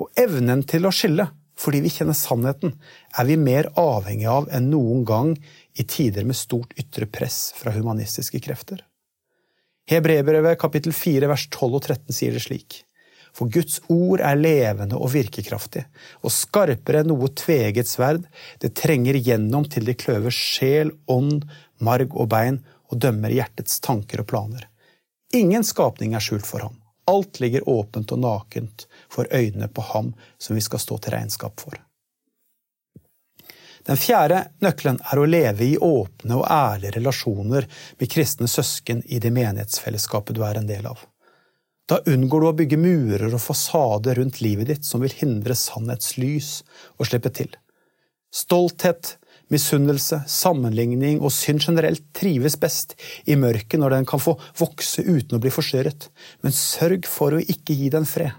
Og 0.00 0.08
evnen 0.18 0.64
til 0.64 0.88
å 0.88 0.94
skille, 0.94 1.28
fordi 1.60 1.82
vi 1.84 1.92
kjenner 1.92 2.16
sannheten, 2.16 2.72
er 3.20 3.28
vi 3.28 3.36
mer 3.36 3.68
avhengig 3.78 4.30
av 4.32 4.48
enn 4.56 4.70
noen 4.72 5.04
gang 5.06 5.34
i 5.76 5.84
tider 5.84 6.24
med 6.26 6.38
stort 6.38 6.72
ytre 6.80 7.06
press 7.06 7.50
fra 7.58 7.74
humanistiske 7.76 8.40
krefter. 8.42 8.80
Hebreerbrevet 9.92 10.56
kapittel 10.58 10.94
4 10.96 11.28
vers 11.28 11.42
12 11.50 11.74
og 11.76 11.82
13 11.82 12.14
sier 12.16 12.32
det 12.32 12.40
slik. 12.46 12.78
For 13.36 13.50
Guds 13.52 13.74
ord 13.92 14.22
er 14.24 14.38
levende 14.40 14.96
og 14.96 15.10
virkekraftig, 15.12 15.82
og 16.24 16.32
skarpere 16.32 17.02
enn 17.02 17.10
noe 17.10 17.28
tveget 17.36 17.90
sverd, 17.90 18.24
det 18.64 18.72
trenger 18.78 19.18
gjennom 19.20 19.66
til 19.68 19.84
det 19.84 19.98
kløver 20.00 20.32
sjel, 20.32 20.94
ånd, 21.12 21.44
marg 21.84 22.16
og 22.16 22.30
bein, 22.32 22.62
og 22.88 23.04
dømmer 23.04 23.36
hjertets 23.36 23.80
tanker 23.84 24.24
og 24.24 24.30
planer. 24.32 24.64
Ingen 25.36 25.64
skapning 25.64 26.16
er 26.16 26.24
skjult 26.24 26.48
for 26.48 26.64
ham. 26.64 26.80
Alt 27.12 27.42
ligger 27.44 27.68
åpent 27.68 28.16
og 28.16 28.24
nakent 28.24 28.86
for 29.12 29.28
øynene 29.28 29.68
på 29.68 29.84
ham 29.92 30.14
som 30.40 30.56
vi 30.56 30.64
skal 30.64 30.80
stå 30.80 31.02
til 31.04 31.18
regnskap 31.18 31.60
for. 31.60 31.76
Den 33.88 33.98
fjerde 33.98 34.44
nøkkelen 34.62 35.00
er 35.10 35.18
å 35.18 35.26
leve 35.26 35.66
i 35.66 35.78
åpne 35.80 36.36
og 36.38 36.46
ærlige 36.46 36.96
relasjoner 36.98 37.66
med 37.98 38.10
kristne 38.10 38.50
søsken 38.50 39.02
i 39.10 39.18
det 39.22 39.32
menighetsfellesskapet 39.34 40.38
du 40.38 40.44
er 40.46 40.60
en 40.60 40.68
del 40.68 40.86
av. 40.86 41.00
Da 41.90 41.98
unngår 42.06 42.40
du 42.40 42.48
å 42.48 42.56
bygge 42.60 42.78
murer 42.78 43.26
og 43.32 43.42
fasader 43.42 44.20
rundt 44.20 44.38
livet 44.40 44.70
ditt 44.70 44.86
som 44.86 45.02
vil 45.02 45.14
hindre 45.18 45.56
sannhetslys 45.58 46.60
å 46.96 47.08
slippe 47.08 47.32
til. 47.34 47.50
Stolthet, 48.32 49.16
Misunnelse, 49.52 50.22
sammenligning 50.30 51.18
og 51.20 51.32
synd 51.34 51.60
generelt 51.66 52.04
trives 52.16 52.54
best 52.60 52.94
i 53.28 53.34
mørket 53.36 53.80
når 53.82 53.98
den 53.98 54.06
kan 54.08 54.22
få 54.22 54.38
vokse 54.56 55.04
uten 55.04 55.36
å 55.36 55.42
bli 55.42 55.52
forstyrret, 55.52 56.08
men 56.40 56.54
sørg 56.56 57.08
for 57.10 57.36
å 57.36 57.42
ikke 57.42 57.76
gi 57.76 57.90
den 57.92 58.08
fred. 58.08 58.32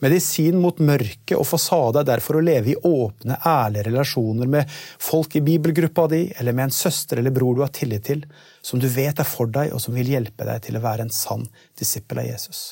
Medisin 0.00 0.56
mot 0.56 0.78
mørke 0.80 1.36
og 1.36 1.44
fasade 1.44 2.00
er 2.00 2.08
derfor 2.08 2.38
å 2.38 2.44
leve 2.44 2.72
i 2.72 2.76
åpne, 2.88 3.36
ærlige 3.44 3.90
relasjoner 3.90 4.48
med 4.48 4.70
folk 4.72 5.36
i 5.36 5.42
bibelgruppa 5.44 6.06
di, 6.08 6.22
eller 6.40 6.56
med 6.56 6.70
en 6.70 6.74
søster 6.74 7.20
eller 7.20 7.34
bror 7.36 7.58
du 7.58 7.60
har 7.66 7.72
tillit 7.76 8.06
til, 8.08 8.24
som 8.64 8.80
du 8.80 8.88
vet 8.88 9.20
er 9.20 9.28
for 9.28 9.52
deg 9.52 9.74
og 9.76 9.82
som 9.84 9.96
vil 9.96 10.08
hjelpe 10.08 10.48
deg 10.48 10.64
til 10.64 10.78
å 10.78 10.84
være 10.84 11.04
en 11.04 11.12
sann 11.12 11.44
disippel 11.76 12.22
av 12.24 12.30
Jesus. 12.30 12.62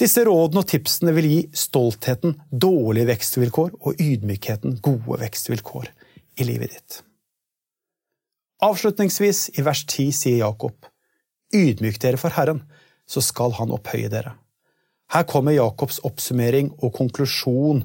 Disse 0.00 0.24
rådene 0.26 0.64
og 0.64 0.68
tipsene 0.70 1.14
vil 1.14 1.28
gi 1.28 1.40
stoltheten 1.62 2.34
dårlige 2.50 3.12
vekstvilkår 3.12 3.74
og 3.78 4.00
ydmykheten 4.00 4.78
gode 4.82 5.20
vekstvilkår 5.20 5.90
i 6.40 6.46
livet 6.48 6.74
ditt. 6.74 7.00
Avslutningsvis, 8.64 9.46
i 9.60 9.64
vers 9.64 9.86
10, 9.86 10.10
sier 10.16 10.42
Jakob, 10.42 10.88
ydmyk 11.54 12.00
dere 12.02 12.18
for 12.20 12.34
Herren, 12.34 12.64
så 13.08 13.22
skal 13.24 13.54
Han 13.60 13.72
opphøye 13.76 14.10
dere. 14.12 14.34
Her 15.10 15.26
kommer 15.26 15.56
Jakobs 15.56 15.98
oppsummering 16.06 16.70
og 16.78 16.94
konklusjon 16.94 17.84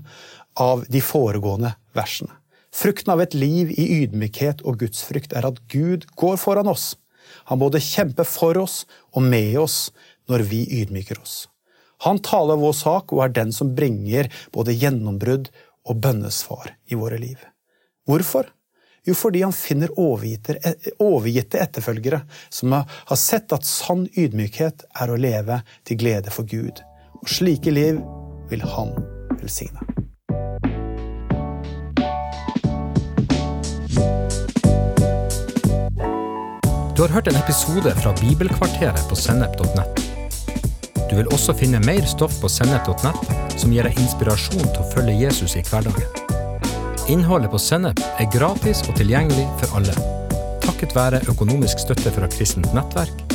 av 0.61 0.83
de 0.91 1.01
foregående 1.01 1.73
versene. 1.97 2.33
Frukten 2.75 3.13
av 3.13 3.21
et 3.23 3.33
liv 3.33 3.71
i 3.71 3.85
ydmykhet 4.01 4.61
og 4.67 4.81
gudsfrykt 4.83 5.33
er 5.33 5.47
at 5.47 5.61
Gud 5.71 6.05
går 6.19 6.37
foran 6.37 6.67
oss. 6.67 6.93
Han 7.49 7.61
både 7.61 7.81
kjemper 7.81 8.27
for 8.27 8.57
oss 8.61 8.83
og 9.15 9.23
med 9.23 9.55
oss 9.57 9.89
når 10.29 10.43
vi 10.49 10.65
ydmyker 10.81 11.21
oss. 11.21 11.45
Han 12.03 12.19
taler 12.19 12.59
vår 12.59 12.75
sak 12.77 13.13
og 13.15 13.23
er 13.23 13.33
den 13.33 13.53
som 13.55 13.73
bringer 13.77 14.29
både 14.53 14.75
gjennombrudd 14.75 15.49
og 15.87 16.01
bønnesvar 16.03 16.75
i 16.91 16.99
våre 16.99 17.17
liv. 17.21 17.39
Hvorfor? 18.05 18.51
Jo, 19.05 19.13
fordi 19.13 19.43
han 19.45 19.53
finner 19.53 19.93
overgitte 19.97 21.61
etterfølgere 21.61 22.23
som 22.49 22.73
har 22.75 23.19
sett 23.21 23.53
at 23.53 23.65
sann 23.65 24.07
ydmykhet 24.11 24.85
er 25.01 25.13
å 25.13 25.17
leve 25.17 25.61
til 25.85 25.99
glede 26.01 26.33
for 26.33 26.49
Gud. 26.49 26.81
Og 27.21 27.29
slike 27.29 27.71
liv 27.71 28.01
vil 28.49 28.65
han 28.75 28.91
velsigne. 29.39 29.79
Du 36.95 37.01
har 37.03 37.11
hørt 37.11 37.27
en 37.27 37.35
episode 37.35 37.91
fra 37.99 38.13
Bibelkvarteret 38.21 39.09
på 39.09 39.15
sennep.nett. 39.19 40.03
Du 41.09 41.15
vil 41.17 41.27
også 41.27 41.53
finne 41.53 41.81
mer 41.83 42.05
stoff 42.09 42.39
på 42.41 42.49
sennep.nett 42.49 43.59
som 43.59 43.73
gir 43.73 43.87
deg 43.87 43.99
inspirasjon 43.99 44.63
til 44.63 44.81
å 44.81 44.87
følge 44.93 45.17
Jesus 45.25 45.57
i 45.59 45.63
hverdagen. 45.67 46.25
Innholdet 47.11 47.51
på 47.53 47.59
Sennep 47.61 47.99
er 48.17 48.29
gratis 48.33 48.81
og 48.89 48.95
tilgjengelig 48.97 49.45
for 49.59 49.77
alle. 49.77 49.93
Takket 50.63 50.95
være 50.97 51.21
økonomisk 51.29 51.83
støtte 51.83 52.09
fra 52.15 52.29
kristent 52.33 52.71
nettverk, 52.73 53.34